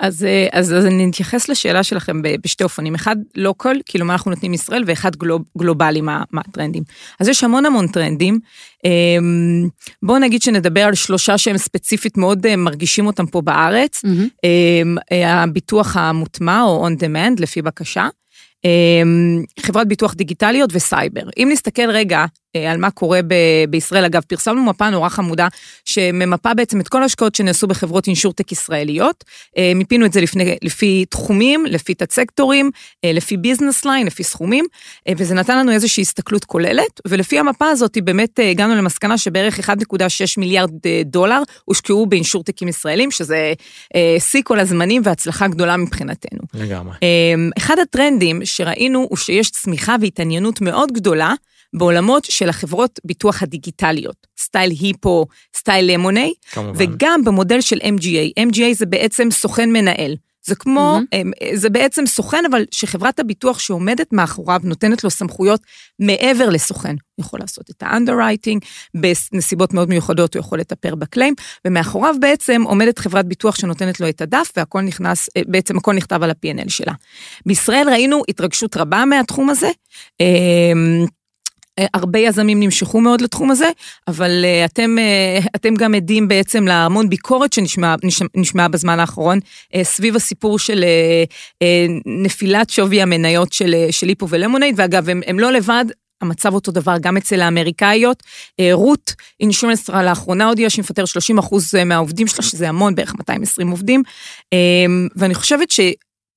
[0.00, 4.30] אז, אה, אז, אז אני אתייחס לשאלה שלכם בשתי אופנים, אחד לוקל, כאילו מה אנחנו
[4.30, 6.82] נותנים ישראל, ואחד גלוב, גלובלי, מה, מה הטרנדים.
[7.20, 8.38] אז יש המון המון טרנדים.
[8.84, 9.68] אמ,
[10.02, 14.04] בואו נגיד שנדבר על שלושה שהם ספציפית מאוד אה, מרגישים אותם פה בארץ.
[14.04, 15.14] Mm-hmm.
[15.24, 18.08] הביטוח המוטמע או on demand לפי בקשה.
[18.64, 21.22] אמ, חברת ביטוח דיגיטליות וסייבר.
[21.38, 22.24] אם נסתכל רגע
[22.70, 25.48] על מה קורה ב- בישראל, אגב, פרסמנו מפה נורא חמודה,
[25.84, 29.24] שממפה בעצם את כל ההשקעות שנעשו בחברות insurtech ישראליות.
[29.58, 32.70] אה, מיפינו את זה לפני, לפי תחומים, לפי תת-סקטורים,
[33.04, 34.64] אה, לפי business line, לפי סכומים,
[35.16, 39.74] וזה נתן לנו איזושהי הסתכלות כוללת, ולפי המפה הזאת באמת הגענו למסקנה שבערך 1.6
[40.38, 40.70] מיליארד
[41.04, 43.52] דולר הושקעו באינשורטקים ישראלים, שזה
[44.18, 46.40] שיא כל הזמנים והצלחה גדולה מבחינתנו.
[46.54, 46.94] לגמרי.
[47.58, 51.34] אחד הטרנדים שראינו הוא שיש צמיחה והתעניינות מאוד גדולה
[51.74, 56.34] בעולמות של החברות ביטוח הדיגיטליות, סטייל היפו, סטייל למוני,
[56.74, 58.40] וגם במודל של MGA.
[58.40, 60.16] MGA זה בעצם סוכן מנהל.
[60.46, 61.54] זה כמו, mm-hmm.
[61.54, 65.60] זה בעצם סוכן, אבל שחברת הביטוח שעומדת מאחוריו נותנת לו סמכויות
[65.98, 66.96] מעבר לסוכן.
[67.14, 68.58] הוא יכול לעשות את ה-underwriting,
[68.94, 71.34] בנסיבות מאוד מיוחדות הוא יכול לטפר בקליים,
[71.64, 76.22] ומאחוריו בעצם עומדת חברת ביטוח שנותנת לו את הדף, והכל נכנס, אה, בעצם הכל נכתב
[76.22, 76.92] על ה-P&L שלה.
[77.46, 79.70] בישראל ראינו התרגשות רבה מהתחום הזה.
[81.78, 83.68] אה, הרבה יזמים נמשכו מאוד לתחום הזה,
[84.08, 87.94] אבל אה, אתם, אה, אתם גם עדים בעצם להמון ביקורת שנשמעה
[88.36, 89.38] נשמע בזמן האחרון
[89.82, 90.84] סביב הסיפור של
[92.06, 95.84] נפילת שווי המניות של, של ליפו ולמונייד, ואגב, הם, הם לא לבד,
[96.20, 98.22] המצב אותו דבר גם אצל האמריקאיות.
[98.72, 101.38] רות אינשורנסטרה לאחרונה הודיעה שהיא מפטר 30
[101.86, 104.02] מהעובדים שלה, שזה המון, בערך 220 עובדים.
[105.16, 105.80] ואני חושבת ש...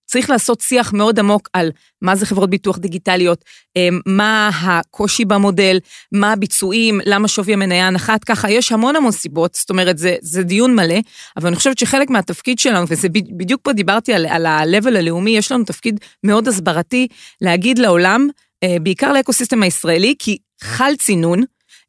[0.08, 5.80] צריך לעשות שיח מאוד עמוק על מה זה חברות ביטוח דיגיטליות, אמ, מה הקושי במודל,
[6.12, 10.44] מה הביצועים, למה שווי המניה הנחת, ככה יש המון המון סיבות, זאת אומרת, זה, זה
[10.44, 11.00] דיון מלא,
[11.38, 15.52] אבל אני חושבת שחלק מהתפקיד שלנו, וזה בדיוק פה דיברתי על, על ה-level הלאומי, יש
[15.52, 17.08] לנו תפקיד מאוד הסברתי
[17.42, 18.28] להגיד לעולם,
[18.64, 21.44] אה, בעיקר לאקוסיסטם הישראלי, כי חל צינון,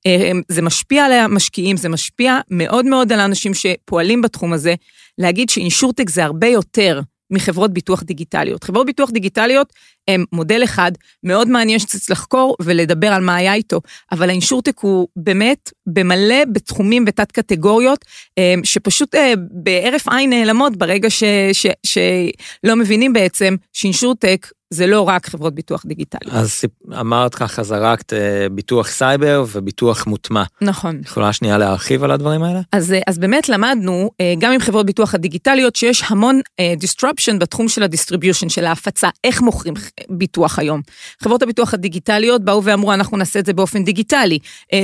[0.07, 4.75] אה, זה משפיע על המשקיעים, זה משפיע מאוד מאוד על האנשים שפועלים בתחום הזה,
[5.19, 8.65] להגיד שאינשורטק זה הרבה יותר מחברות ביטוח דיגיטליות.
[8.65, 9.73] חברות ביטוח דיגיטליות
[10.09, 10.93] הם מודל אחד,
[11.25, 13.81] מאוד מעניין שצריך לחקור ולדבר על מה היה איתו,
[14.13, 18.05] אבל האינשורטק הוא באמת במלא בתחומים ותת קטגוריות,
[18.39, 24.87] אה, שפשוט אה, בהרף עין נעלמות ברגע ש, ש, שלא מבינים בעצם ש insurtech זה
[24.87, 26.35] לא רק חברות ביטוח דיגיטליות.
[26.35, 26.65] אז
[27.01, 30.43] אמרת ככה, זרקת אה, ביטוח סייבר וביטוח מוטמע.
[30.61, 31.01] נכון.
[31.05, 32.61] יכולה שנייה להרחיב על הדברים האלה?
[32.73, 37.69] אז, אה, אז באמת למדנו, אה, גם עם חברות ביטוח הדיגיטליות, שיש המון disruption בתחום
[37.69, 39.75] של ה distribution, של ההפצה, איך מוכרים
[40.09, 40.81] ביטוח היום.
[41.23, 44.39] חברות הביטוח הדיגיטליות באו ואמרו, אנחנו נעשה את זה באופן דיגיטלי,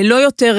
[0.05, 0.59] לא יותר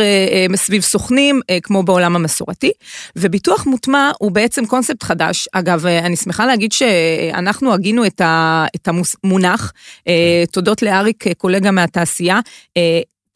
[0.55, 2.71] סביב סוכנים, כמו בעולם המסורתי.
[3.15, 5.47] וביטוח מוטמע הוא בעצם קונספט חדש.
[5.53, 9.14] אגב, אני שמחה להגיד שאנחנו הגינו את המוס...
[9.23, 9.73] מונח,
[10.07, 12.39] אה, תודות לאריק, אה, קולגה מהתעשייה.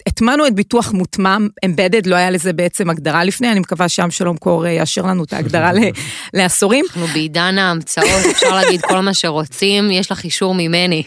[0.10, 4.12] אה, הטמענו את ביטוח מוטמע, אמבדד, לא היה לזה בעצם הגדרה לפני, אני מקווה שעם
[4.12, 5.72] שלום קור אה, יאשר לנו את ההגדרה
[6.34, 6.86] לעשורים.
[6.90, 11.04] אנחנו בעידן ההמצאות, אפשר להגיד כל מה שרוצים, יש לך אישור ממני.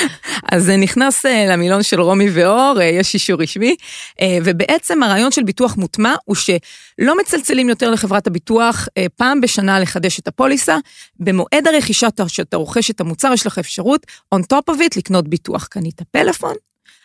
[0.52, 3.76] אז זה נכנס אה, למילון של רומי ואור, אה, יש אישור רשמי,
[4.20, 9.80] אה, ובעצם הרעיון של ביטוח מוטמע הוא שלא מצלצלים יותר לחברת הביטוח אה, פעם בשנה
[9.80, 10.76] לחדש את הפוליסה,
[11.20, 15.66] במועד הרכישה שאתה רוכש את המוצר, יש לך אפשרות, on top of it, לקנות ביטוח.
[15.66, 16.54] קנית פלאפון,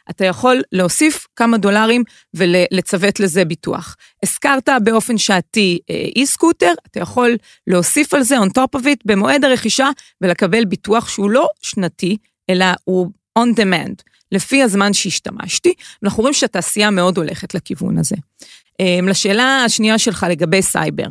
[0.09, 3.95] אתה יכול להוסיף כמה דולרים ולצוות לזה ביטוח.
[4.23, 7.37] הזכרת באופן שעתי אה, אי-סקוטר, אתה יכול
[7.67, 9.89] להוסיף על זה on top of it במועד הרכישה
[10.21, 12.17] ולקבל ביטוח שהוא לא שנתי,
[12.49, 15.73] אלא הוא on demand, לפי הזמן שהשתמשתי.
[16.03, 18.15] אנחנו רואים שהתעשייה מאוד הולכת לכיוון הזה.
[18.81, 21.05] אמ, לשאלה השנייה שלך לגבי סייבר,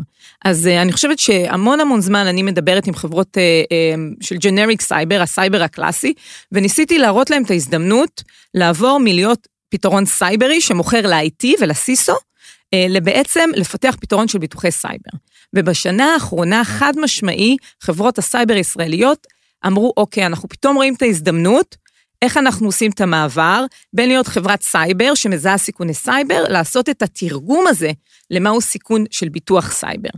[0.44, 4.80] אז אה, אני חושבת שהמון המון זמן אני מדברת עם חברות אה, אמ, של generic
[4.80, 6.14] cyber, הסייבר הקלאסי,
[6.52, 8.22] וניסיתי להראות להם את ההזדמנות
[8.54, 12.14] לעבור מלהיות פתרון סייברי שמוכר ל-IT ול CISO,
[12.74, 15.10] אה, לבעצם לפתח פתרון של ביטוחי סייבר.
[15.54, 19.26] ובשנה האחרונה, חד משמעי, חברות הסייבר הישראליות
[19.66, 21.76] אמרו, אוקיי, אנחנו פתאום רואים את ההזדמנות,
[22.22, 27.66] איך אנחנו עושים את המעבר בין להיות חברת סייבר שמזהה סיכוני סייבר, לעשות את התרגום
[27.66, 27.90] הזה
[28.30, 30.10] למהו סיכון של ביטוח סייבר.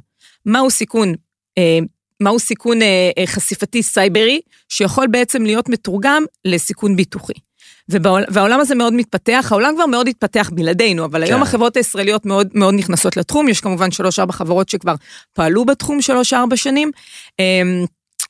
[0.47, 1.15] מהו סיכון,
[1.59, 1.79] אה,
[2.21, 7.33] מהו סיכון אה, אה, חשיפתי סייברי, שיכול בעצם להיות מתורגם לסיכון ביטוחי.
[7.89, 11.27] ובעול, והעולם הזה מאוד מתפתח, העולם כבר מאוד התפתח בלעדינו, אבל כן.
[11.27, 14.95] היום החברות הישראליות מאוד, מאוד נכנסות לתחום, יש כמובן שלוש-ארבע חברות שכבר
[15.33, 16.91] פעלו בתחום שלוש-ארבע שנים.
[17.41, 17.63] אה,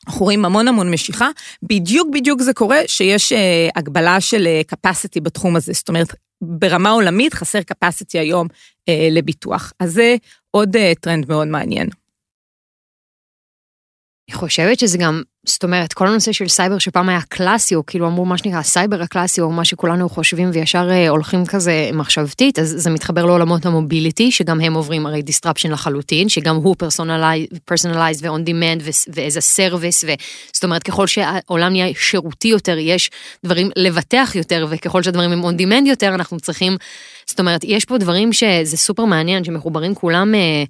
[0.06, 1.28] אנחנו רואים המון המון משיכה,
[1.62, 6.90] בדיוק בדיוק זה קורה שיש אה, הגבלה של אה, capacity בתחום הזה, זאת אומרת, ברמה
[6.90, 8.48] עולמית חסר capacity היום
[8.88, 9.72] אה, לביטוח.
[9.80, 10.16] אז זה
[10.50, 11.88] עוד אה, טרנד מאוד מעניין.
[14.28, 18.06] אני חושבת שזה גם, זאת אומרת, כל הנושא של סייבר שפעם היה קלאסי, או כאילו
[18.06, 22.74] אמרו מה שנקרא הסייבר הקלאסי, או מה שכולנו חושבים וישר אה, הולכים כזה מחשבתית, אז
[22.78, 26.76] זה מתחבר לעולמות ה mobility, שגם הם עוברים הרי disruption לחלוטין, שגם הוא
[27.70, 30.06] personalized demand ו-as a service,
[30.52, 33.11] זאת אומרת, ככל שהעולם נהיה שירותי יותר, יש
[33.44, 36.76] דברים לבטח יותר, וככל שהדברים הם on demand יותר, אנחנו צריכים,
[37.26, 40.64] זאת אומרת, יש פה דברים שזה סופר מעניין, שמחוברים כולם אה,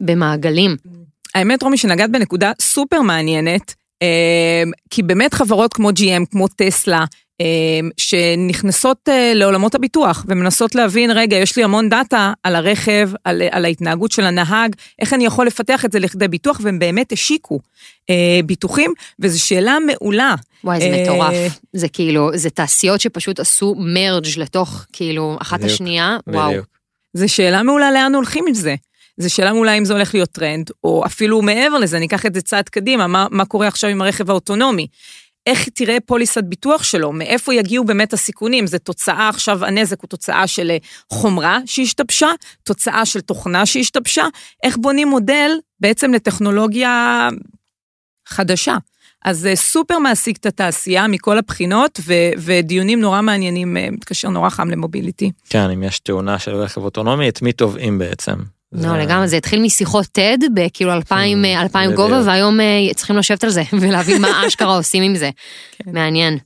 [0.00, 1.03] במעגלים.
[1.34, 7.04] האמת, רומי, שנגעת בנקודה סופר מעניינת, אמ, כי באמת חברות כמו GM, כמו טסלה,
[7.40, 13.42] אמ, שנכנסות אה, לעולמות הביטוח ומנסות להבין, רגע, יש לי המון דאטה על הרכב, על,
[13.50, 17.60] על ההתנהגות של הנהג, איך אני יכול לפתח את זה לכדי ביטוח, והם באמת השיקו
[18.10, 20.34] אה, ביטוחים, וזו שאלה מעולה.
[20.64, 21.58] וואי, זה מטורף.
[21.72, 26.42] זה כאילו, זה תעשיות שפשוט עשו merge לתוך, כאילו, אחת בדיוק, השנייה, בדיוק.
[26.42, 26.60] וואו.
[27.14, 28.74] זו שאלה מעולה לאן הולכים עם זה.
[29.16, 32.34] זו שאלה אולי אם זה הולך להיות טרנד, או אפילו מעבר לזה, אני אקח את
[32.34, 34.86] זה צעד קדימה, מה, מה קורה עכשיו עם הרכב האוטונומי?
[35.46, 40.46] איך תראה פוליסת ביטוח שלו, מאיפה יגיעו באמת הסיכונים, זה תוצאה עכשיו, הנזק הוא תוצאה
[40.46, 40.76] של אה,
[41.12, 42.28] חומרה שהשתבשה,
[42.62, 44.24] תוצאה של תוכנה שהשתבשה,
[44.62, 45.50] איך בונים מודל
[45.80, 47.28] בעצם לטכנולוגיה
[48.28, 48.76] חדשה.
[49.24, 54.50] אז זה סופר מעסיק את התעשייה מכל הבחינות, ו- ודיונים נורא מעניינים, אה, מתקשר נורא
[54.50, 55.30] חם למוביליטי.
[55.48, 58.34] כן, אם יש תאונה של רכב אוטונומי, את מי תובעים בעצם?
[58.74, 63.44] לא, לגמרי, זה התחיל משיחות TED בכאילו אלפיים, כן, אלפיים גובה, והיום אה, צריכים לשבת
[63.44, 65.30] על זה ולהבין מה אשכרה עושים עם זה.
[65.72, 65.90] כן.
[65.92, 66.38] מעניין.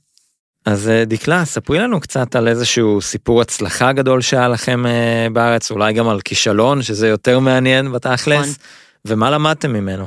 [0.66, 5.70] אז אה, דקלה, ספרי לנו קצת על איזשהו סיפור הצלחה גדול שהיה לכם אה, בארץ,
[5.70, 8.52] אולי גם על כישלון, שזה יותר מעניין בתכלס, נכון.
[9.04, 10.06] ומה למדתם ממנו?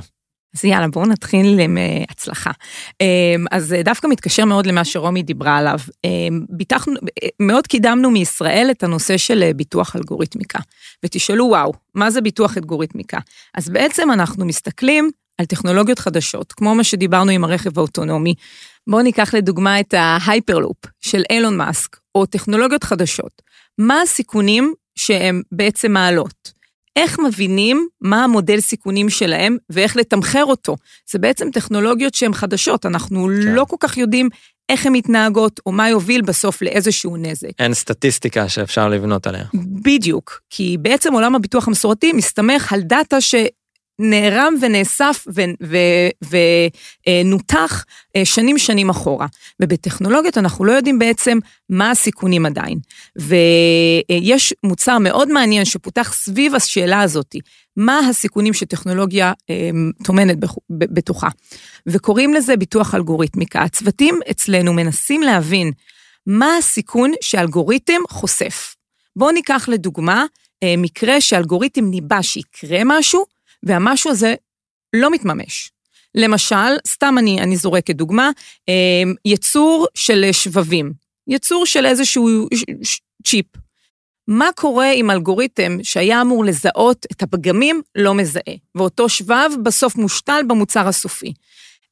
[0.56, 2.52] אז יאללה, בואו נתחיל עם uh, הצלחה.
[2.52, 5.80] Um, אז uh, דווקא מתקשר מאוד למה שרומי דיברה עליו.
[6.08, 6.10] Um,
[6.50, 6.94] ביטחנו,
[7.40, 10.60] מאוד קידמנו מישראל את הנושא של ביטוח אלגוריתמיקה.
[11.06, 13.20] ותשאלו, וואו, מה זה ביטוח אלגוריתמיקה?
[13.56, 18.34] אז בעצם אנחנו מסתכלים על טכנולוגיות חדשות, כמו מה שדיברנו עם הרכב האוטונומי.
[18.90, 23.42] בואו ניקח לדוגמה את ההייפרלופ של אילון מאסק, או טכנולוגיות חדשות.
[23.78, 26.61] מה הסיכונים שהן בעצם מעלות?
[26.95, 30.75] איך מבינים מה המודל סיכונים שלהם ואיך לתמחר אותו.
[31.12, 33.54] זה בעצם טכנולוגיות שהן חדשות, אנחנו כן.
[33.54, 34.30] לא כל כך יודעים
[34.69, 37.49] איך הן מתנהגות, או מה יוביל בסוף לאיזשהו נזק.
[37.60, 39.43] אין סטטיסטיקה שאפשר לבנות עליה.
[39.84, 43.36] בדיוק, כי בעצם עולם הביטוח המסורתי מסתמך על דאטה ש...
[43.99, 45.25] נערם ונאסף
[47.08, 49.27] ונותח אה, שנים שנים אחורה.
[49.60, 51.38] ובטכנולוגיות אנחנו לא יודעים בעצם
[51.69, 52.80] מה הסיכונים עדיין.
[53.15, 57.36] ויש מוצר מאוד מעניין שפותח סביב השאלה הזאת,
[57.77, 59.69] מה הסיכונים שטכנולוגיה אה,
[60.04, 60.38] טומנת
[60.69, 61.30] בתוכה.
[61.88, 63.62] וקוראים לזה ביטוח אלגוריתמיקה.
[63.62, 65.71] הצוותים אצלנו מנסים להבין
[66.27, 68.75] מה הסיכון שאלגוריתם חושף.
[69.15, 70.25] בואו ניקח לדוגמה
[70.63, 73.25] אה, מקרה שאלגוריתם ניבא שיקרה משהו,
[73.63, 74.36] והמשהו הזה
[74.95, 75.71] לא מתממש.
[76.15, 78.30] למשל, סתם אני, אני זורקת דוגמה,
[78.67, 80.93] אמ, יצור של שבבים.
[81.28, 82.47] יצור של איזשהו
[83.26, 83.45] צ'יפ.
[84.28, 90.41] מה קורה אם אלגוריתם שהיה אמור לזהות את הפגמים לא מזהה, ואותו שבב בסוף מושתל
[90.47, 91.34] במוצר הסופי?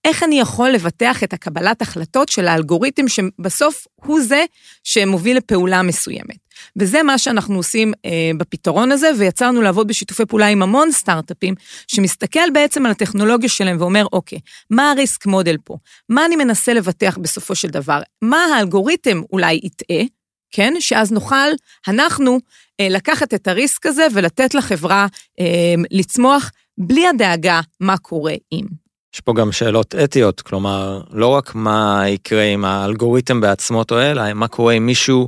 [0.06, 4.46] איך אני יכול לבטח את הקבלת החלטות של האלגוריתם שבסוף הוא זה
[4.84, 6.38] שמוביל לפעולה מסוימת.
[6.76, 11.56] וזה מה שאנחנו עושים אה, בפתרון הזה, ויצרנו לעבוד בשיתופי פעולה עם המון סטארט-אפים,
[11.88, 15.78] שמסתכל בעצם על הטכנולוגיה שלהם ואומר, אוקיי, מה הריסק מודל פה?
[16.10, 18.02] מה אני מנסה לבטח בסופו של דבר?
[18.22, 20.04] מה האלגוריתם אולי יטעה?
[20.52, 20.74] כן?
[20.80, 21.50] שאז נוכל,
[21.88, 22.40] אנחנו,
[22.80, 25.08] אה, לקחת את הריסק הזה ולתת לחברה
[25.40, 25.46] אה,
[25.92, 28.79] לצמוח בלי הדאגה מה קורה אם.
[29.14, 34.34] יש פה גם שאלות אתיות, כלומר, לא רק מה יקרה אם האלגוריתם בעצמו טועה, אלא
[34.34, 35.28] מה קורה אם מישהו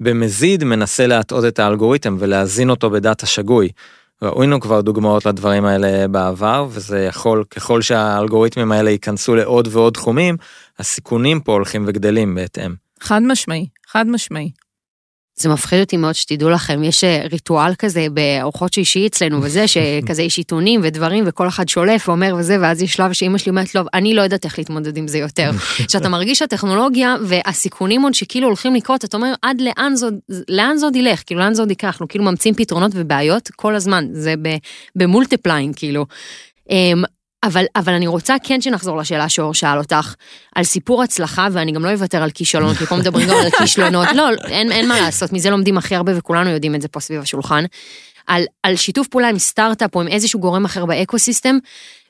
[0.00, 3.68] במזיד מנסה להטעות את האלגוריתם ולהזין אותו בדאטה שגוי.
[4.22, 10.36] ראינו כבר דוגמאות לדברים האלה בעבר, וזה יכול, ככל שהאלגוריתמים האלה ייכנסו לעוד ועוד תחומים,
[10.78, 12.74] הסיכונים פה הולכים וגדלים בהתאם.
[13.00, 14.50] חד משמעי, חד משמעי.
[15.40, 20.22] זה מפחיד אותי מאוד שתדעו לכם, יש אה, ריטואל כזה בארוחות שישי אצלנו וזה, שכזה
[20.22, 23.82] יש עיתונים ודברים וכל אחד שולף ואומר וזה, ואז יש שלב שאימא שלי אומרת, לא,
[23.94, 25.50] אני לא יודעת איך להתמודד עם זה יותר.
[25.88, 30.06] כשאתה מרגיש שהטכנולוגיה והסיכונים עוד שכאילו הולכים לקרות, אתה אומר, עד לאן זה,
[30.48, 34.34] לאן עוד ילך, כאילו לאן עוד ייקח, אנחנו כאילו ממציאים פתרונות ובעיות כל הזמן, זה
[34.96, 36.06] ב multiplying, כאילו.
[37.44, 40.14] אבל, אבל אני רוצה כן שנחזור לשאלה שאור שאל אותך,
[40.54, 44.08] על סיפור הצלחה, ואני גם לא אוותר על כישלון, כי פה מדברים גם על כישלונות,
[44.14, 47.20] לא, אין, אין מה לעשות, מזה לומדים הכי הרבה וכולנו יודעים את זה פה סביב
[47.20, 47.64] השולחן.
[48.26, 51.58] על, על שיתוף פעולה עם סטארט-אפ או עם איזשהו גורם אחר באקו-סיסטם,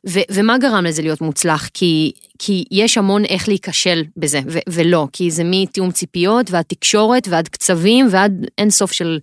[0.09, 1.69] ו, ומה גרם לזה להיות מוצלח?
[1.75, 7.29] כי, כי יש המון איך להיכשל בזה, ו, ולא, כי זה מתיאום ציפיות ועד תקשורת
[7.29, 9.19] ועד קצבים ועד אין סוף של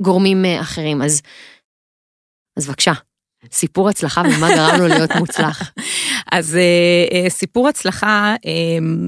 [0.00, 1.02] גורמים אה, אחרים.
[1.02, 1.22] אז,
[2.56, 2.92] אז בבקשה.
[3.52, 5.72] סיפור הצלחה ומה גרם לו להיות מוצלח.
[6.32, 8.48] אז uh, uh, סיפור הצלחה uh,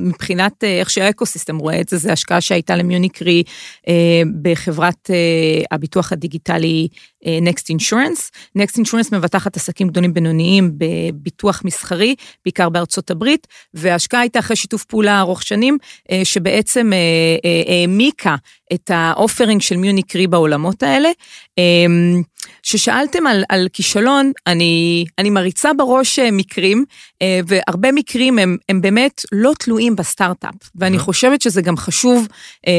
[0.06, 3.42] מבחינת איך שהאקוסיסטם רואה את זה, זה השקעה שהייתה למיוניקרי
[4.42, 5.10] בחברת
[5.70, 6.88] הביטוח הדיגיטלי
[7.24, 8.30] Next Insurance.
[8.58, 12.14] Next Insurance מבטחת עסקים גדולים בינוניים בביטוח מסחרי,
[12.44, 15.78] בעיקר בארצות הברית, וההשקעה הייתה אחרי שיתוף פעולה ארוך שנים,
[16.24, 16.92] שבעצם
[17.66, 18.36] העמיקה
[18.72, 21.08] את ה offering של Munich Re בעולמות האלה.
[22.52, 26.84] Um, ששאלתם על, על כישלון, אני, אני מריצה בראש אה, מקרים,
[27.22, 32.28] אה, והרבה מקרים הם, הם באמת לא תלויים בסטארט-אפ, ואני חושבת שזה גם חשוב
[32.66, 32.72] אה,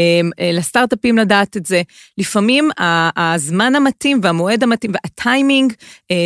[0.53, 1.81] לסטארט-אפים לדעת את זה.
[2.17, 2.69] לפעמים
[3.17, 5.73] הזמן המתאים והמועד המתאים והטיימינג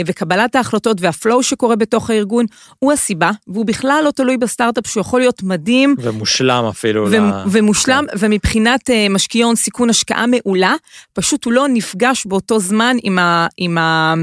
[0.05, 2.45] וקבלת ההחלטות וה flow שקורה בתוך הארגון,
[2.79, 5.95] הוא הסיבה, והוא בכלל לא תלוי בסטארט-אפ שהוא יכול להיות מדהים.
[5.99, 7.05] ומושלם אפילו.
[7.05, 7.43] ו- לה...
[7.51, 8.17] ומושלם, כן.
[8.19, 10.75] ומבחינת משקיעי הון סיכון השקעה מעולה,
[11.13, 13.36] פשוט הוא לא נפגש באותו זמן עם ה...
[13.57, 14.13] עם ה...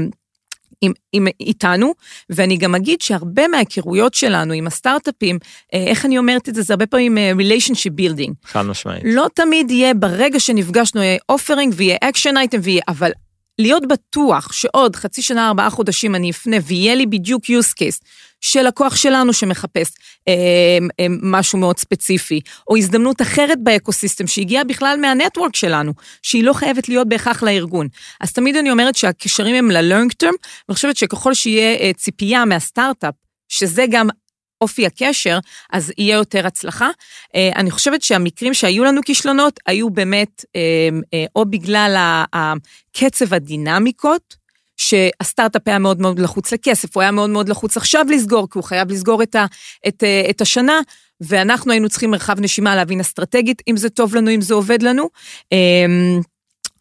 [0.81, 1.93] עם, עם, איתנו,
[2.29, 5.39] ואני גם אגיד שהרבה מההיכרויות שלנו עם הסטארט-אפים,
[5.73, 8.31] אה, איך אני אומרת את זה, זה הרבה פעמים אה, relationship building.
[8.43, 9.03] חד משמעית.
[9.05, 13.11] לא תמיד יהיה ברגע שנפגשנו יהיה offering ויהיה action item ויהיה, אבל
[13.59, 17.99] להיות בטוח שעוד חצי שנה, ארבעה חודשים אני אפנה ויהיה לי בדיוק use case
[18.45, 19.91] של לקוח שלנו שמחפש
[20.27, 20.33] אה,
[20.99, 26.89] אה, משהו מאוד ספציפי, או הזדמנות אחרת באקוסיסטם שהגיעה בכלל מהנטוורק שלנו, שהיא לא חייבת
[26.89, 27.87] להיות בהכרח לארגון.
[28.21, 30.35] אז תמיד אני אומרת שהקשרים הם ל-long term,
[30.67, 33.13] ואני חושבת שככל שיהיה אה, ציפייה מהסטארט-אפ,
[33.49, 34.09] שזה גם
[34.61, 35.39] אופי הקשר,
[35.71, 36.89] אז יהיה יותר הצלחה.
[37.35, 40.61] אה, אני חושבת שהמקרים שהיו לנו כישלונות היו באמת אה,
[41.13, 42.23] אה, או בגלל
[42.97, 44.44] קצב הדינמיקות,
[44.77, 48.63] שהסטארט-אפ היה מאוד מאוד לחוץ לכסף, הוא היה מאוד מאוד לחוץ עכשיו לסגור, כי הוא
[48.63, 49.45] חייב לסגור את, ה,
[49.87, 50.79] את, את השנה,
[51.21, 55.09] ואנחנו היינו צריכים מרחב נשימה להבין אסטרטגית, אם זה טוב לנו, אם זה עובד לנו.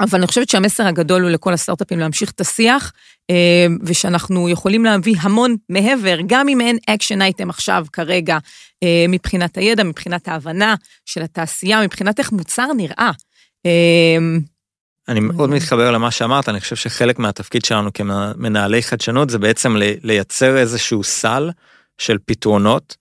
[0.00, 2.92] אבל אני חושבת שהמסר הגדול הוא לכל הסטארט-אפים להמשיך את השיח,
[3.30, 8.38] אה, ושאנחנו יכולים להביא המון מעבר, גם אם אין action item עכשיו, כרגע,
[8.82, 10.74] אה, מבחינת הידע, מבחינת ההבנה
[11.06, 13.10] של התעשייה, מבחינת איך מוצר נראה.
[15.08, 20.56] אני מאוד מתחבר למה שאמרת, אני חושב שחלק מהתפקיד שלנו כמנהלי חדשנות זה בעצם לייצר
[20.56, 21.50] איזשהו סל
[21.98, 22.96] של פתרונות.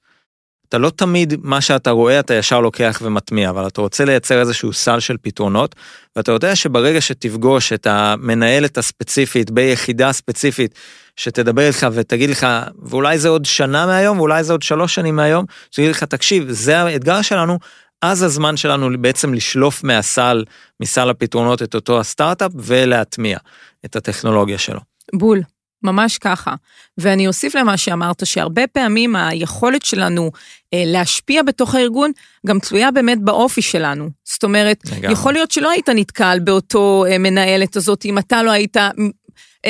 [0.69, 4.73] אתה לא תמיד מה שאתה רואה אתה ישר לוקח ומטמיע, אבל אתה רוצה לייצר איזשהו
[4.73, 5.75] סל של פתרונות,
[6.15, 10.75] ואתה יודע שברגע שתפגוש את המנהלת הספציפית ביחידה ספציפית,
[11.15, 12.47] שתדבר איתך ותגיד לך,
[12.81, 16.79] ואולי זה עוד שנה מהיום, ואולי זה עוד שלוש שנים מהיום, שתגיד לך, תקשיב, זה
[16.79, 17.59] האתגר שלנו,
[18.03, 20.43] אז הזמן שלנו בעצם לשלוף מהסל,
[20.79, 23.37] מסל הפתרונות את אותו הסטארט-אפ ולהטמיע
[23.85, 24.79] את הטכנולוגיה שלו.
[25.13, 25.41] בול.
[25.83, 26.55] ממש ככה.
[26.97, 30.31] ואני אוסיף למה שאמרת, שהרבה פעמים היכולת שלנו
[30.73, 32.11] אה, להשפיע בתוך הארגון
[32.47, 34.09] גם תלויה באמת באופי שלנו.
[34.23, 35.13] זאת אומרת, לגמרי.
[35.13, 38.77] יכול להיות שלא היית נתקל באותו אה, מנהלת הזאת אם אתה לא היית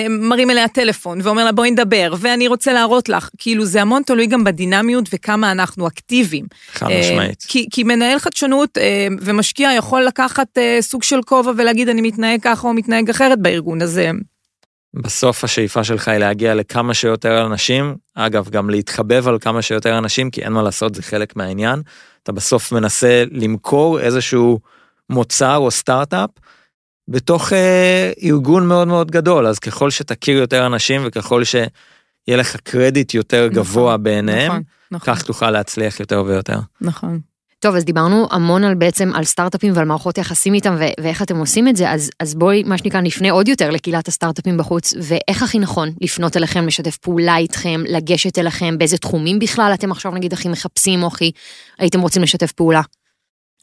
[0.10, 4.28] מרים אליה טלפון ואומר לה בואי נדבר, ואני רוצה להראות לך, כאילו זה המון תלוי
[4.28, 6.46] גם בדינמיות וכמה אנחנו אקטיביים.
[6.74, 7.44] חד אה, משמעית.
[7.48, 12.40] כי, כי מנהל חדשנות אה, ומשקיע יכול לקחת אה, סוג של כובע ולהגיד אני מתנהג
[12.42, 14.12] ככה או מתנהג אחרת בארגון, אז אה,
[14.94, 20.32] בסוף השאיפה שלך היא להגיע לכמה שיותר אנשים, אגב, גם להתחבב על כמה שיותר אנשים,
[20.32, 21.82] כי אין מה לעשות, זה חלק מהעניין.
[22.24, 24.60] אתה בסוף מנסה למכור איזשהו
[25.10, 26.30] מוצר או סטארט-אפ
[27.08, 31.68] בתוך אה, ארגון מאוד מאוד גדול, אז ככל שתכיר יותר אנשים וככל שיהיה
[32.28, 36.60] לך קרדיט יותר נכון, גבוה בעיניהם, נכון, נכון, כך תוכל להצליח יותר ויותר.
[36.82, 37.20] נכון.
[37.64, 41.38] טוב, אז דיברנו המון על בעצם על סטארט-אפים ועל מערכות יחסים איתם ו- ואיך אתם
[41.38, 45.44] עושים את זה, אז, אז בואי, מה שנקרא, נפנה עוד יותר לקהילת הסטארט-אפים בחוץ, ואיך
[45.44, 50.34] הכי נכון לפנות אליכם, לשתף פעולה איתכם, לגשת אליכם, באיזה תחומים בכלל אתם עכשיו נגיד
[50.34, 51.32] הכי מחפשים או הכי
[51.80, 52.82] הייתם רוצים לשתף פעולה.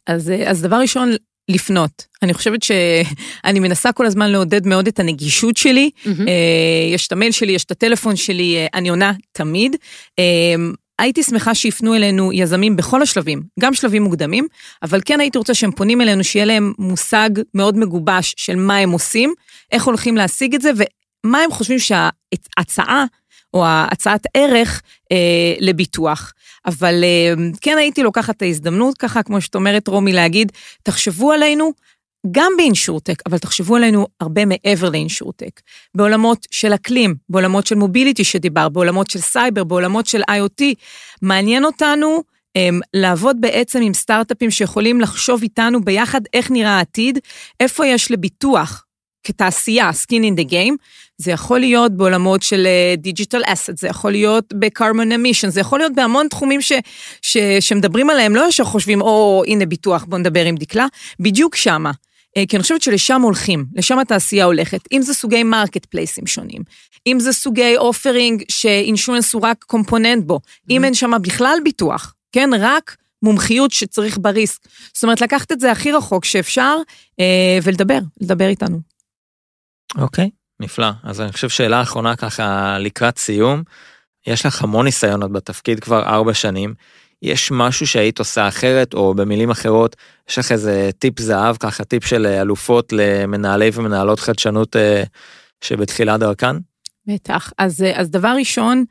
[0.06, 1.10] אז, אה, אז דבר ראשון,
[1.48, 2.06] לפנות.
[2.22, 5.90] אני חושבת שאני מנסה כל הזמן לעודד מאוד את הנגישות שלי.
[6.06, 9.76] אה, יש את המייל שלי, יש את הטלפון שלי, אה, אני עונה תמיד.
[10.18, 10.24] אה,
[11.00, 14.46] הייתי שמחה שיפנו אלינו יזמים בכל השלבים, גם שלבים מוקדמים,
[14.82, 18.90] אבל כן הייתי רוצה שהם פונים אלינו, שיהיה להם מושג מאוד מגובש של מה הם
[18.90, 19.34] עושים,
[19.72, 20.70] איך הולכים להשיג את זה,
[21.24, 23.04] ומה הם חושבים שההצעה
[23.54, 25.16] או הצעת ערך אה,
[25.60, 26.32] לביטוח.
[26.66, 31.72] אבל אה, כן הייתי לוקחת את ההזדמנות, ככה, כמו שאת אומרת, רומי, להגיד, תחשבו עלינו
[32.30, 35.60] גם באינשורטק, אבל תחשבו עלינו הרבה מעבר לאינשורטק.
[35.94, 40.62] בעולמות של אקלים, בעולמות של mobility שדיבר, בעולמות של סייבר, בעולמות של IoT.
[41.22, 42.22] מעניין אותנו
[42.54, 47.18] הם, לעבוד בעצם עם סטארט-אפים שיכולים לחשוב איתנו ביחד איך נראה העתיד,
[47.60, 48.84] איפה יש לביטוח
[49.24, 50.74] כתעשייה, skin in the game,
[51.16, 52.66] זה יכול להיות בעולמות של
[52.98, 56.72] digital asset, זה יכול להיות ב-carbon emission, זה יכול להיות בהמון תחומים ש,
[57.22, 60.86] ש, שמדברים עליהם, לא ישר חושבים, או, הנה ביטוח, בוא נדבר עם דקלה,
[61.20, 61.90] בדיוק שמה.
[62.36, 66.62] אה, כי אני חושבת שלשם הולכים, לשם התעשייה הולכת, אם זה סוגי marketplace ים שונים,
[67.06, 72.14] אם זה סוגי offering ש insurance הוא רק component בו, אם אין שם בכלל ביטוח,
[72.32, 74.60] כן, רק מומחיות שצריך ב risk.
[74.94, 76.76] זאת אומרת, לקחת את זה הכי רחוק שאפשר
[77.20, 78.89] אה, ולדבר, לדבר איתנו.
[79.98, 80.90] אוקיי, נפלא.
[81.02, 83.62] אז אני חושב שאלה אחרונה ככה לקראת סיום.
[84.26, 86.74] יש לך המון ניסיון עוד בתפקיד כבר ארבע שנים.
[87.22, 89.96] יש משהו שהיית עושה אחרת, או במילים אחרות,
[90.28, 95.02] יש לך איזה טיפ זהב, ככה טיפ של אה, אלופות למנהלי ומנהלות חדשנות אה,
[95.60, 96.56] שבתחילת דרכן?
[97.06, 97.52] בטח.
[97.58, 98.84] אז, אה, אז דבר ראשון,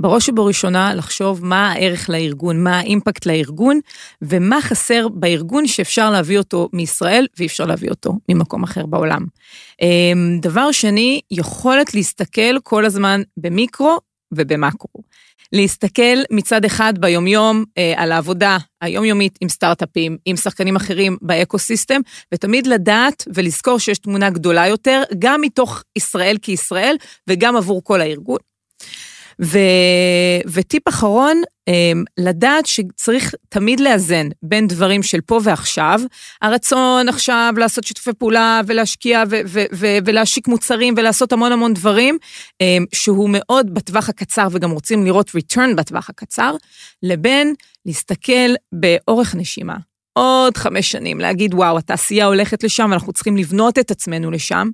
[0.00, 3.80] בראש ובראשונה לחשוב מה הערך לארגון, מה האימפקט לארגון,
[4.22, 9.26] ומה חסר בארגון שאפשר להביא אותו מישראל ואי אפשר להביא אותו ממקום אחר בעולם.
[9.82, 13.98] אמ, דבר שני, יכולת להסתכל כל הזמן במיקרו
[14.32, 15.02] ובמקרו.
[15.52, 22.00] להסתכל מצד אחד ביומיום אה, על העבודה היומיומית עם סטארט-אפים, עם שחקנים אחרים באקו-סיסטם,
[22.34, 26.96] ותמיד לדעת ולזכור שיש תמונה גדולה יותר, גם מתוך ישראל כישראל
[27.28, 28.38] וגם עבור כל הארגון.
[29.42, 29.58] ו...
[30.46, 36.00] וטיפ אחרון, אמ, לדעת שצריך תמיד לאזן בין דברים של פה ועכשיו,
[36.42, 42.18] הרצון עכשיו לעשות שיתופי פעולה ולהשקיע ו- ו- ו- ולהשיק מוצרים ולעשות המון המון דברים,
[42.60, 46.56] אמ, שהוא מאוד בטווח הקצר וגם רוצים לראות return בטווח הקצר,
[47.02, 47.54] לבין
[47.86, 49.76] להסתכל באורך נשימה.
[50.18, 54.70] עוד חמש שנים, להגיד, וואו, התעשייה הולכת לשם, אנחנו צריכים לבנות את עצמנו לשם,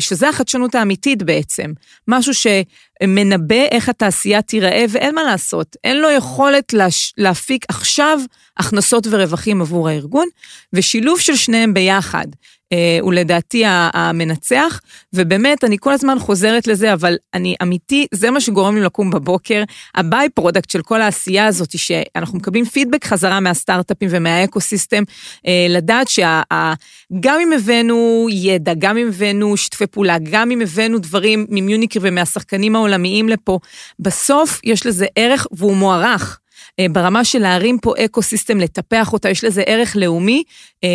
[0.00, 1.72] שזה החדשנות האמיתית בעצם.
[2.08, 7.12] משהו שמנבא איך התעשייה תיראה, ואין מה לעשות, אין לו יכולת להש...
[7.18, 8.18] להפיק עכשיו
[8.56, 10.28] הכנסות ורווחים עבור הארגון,
[10.72, 12.26] ושילוב של שניהם ביחד.
[12.72, 14.80] אה, הוא לדעתי המנצח,
[15.12, 19.62] ובאמת, אני כל הזמן חוזרת לזה, אבל אני אמיתי, זה מה שגורם לי לקום בבוקר.
[19.94, 25.02] ה by-product של כל העשייה הזאת, שאנחנו מקבלים פידבק חזרה מהסטארט-אפים ומה ecosystem,
[25.46, 31.46] אה, לדעת שגם אם הבאנו ידע, גם אם הבאנו שיתופי פעולה, גם אם הבאנו דברים
[31.48, 33.58] מ Munich Re ומהשחקנים העולמיים לפה,
[33.98, 36.38] בסוף יש לזה ערך והוא מוערך.
[36.80, 40.42] אה, ברמה של להרים פה ecosystem, לטפח אותה, יש לזה ערך לאומי,
[40.84, 40.88] אה,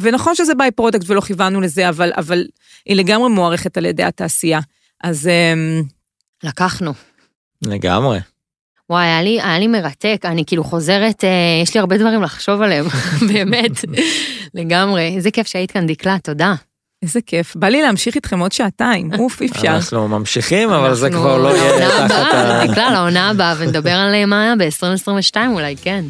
[0.00, 2.46] ונכון שזה by-product ולא כיוונו לזה, אבל, אבל
[2.86, 4.60] היא לגמרי מוערכת על ידי התעשייה.
[5.04, 5.82] אז אמ,
[6.42, 6.92] לקחנו.
[7.66, 8.18] לגמרי.
[8.90, 12.62] וואי, היה לי, היה לי מרתק, אני כאילו חוזרת, אה, יש לי הרבה דברים לחשוב
[12.62, 12.86] עליהם,
[13.32, 13.70] באמת,
[14.54, 15.14] לגמרי.
[15.16, 16.54] איזה כיף שהיית כאן, דקלה, תודה.
[17.02, 17.56] איזה כיף.
[17.56, 19.68] בא לי להמשיך איתכם עוד שעתיים, אוף, אי אפשר.
[19.68, 22.66] אנחנו ממשיכים, אבל זה כבר לא יהיה תחת הבאה, ה...
[22.70, 26.04] דקלה, לעונה הבאה, ונדבר על מה היה ב-2022 אולי, כן.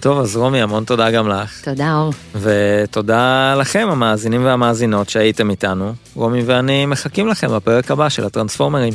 [0.00, 1.64] טוב, אז רומי, המון תודה גם לך.
[1.64, 2.12] תודה, אור.
[2.34, 5.92] ותודה לכם, המאזינים והמאזינות שהייתם איתנו.
[6.14, 8.92] רומי ואני מחכים לכם בפרק הבא של הטרנספורמרים.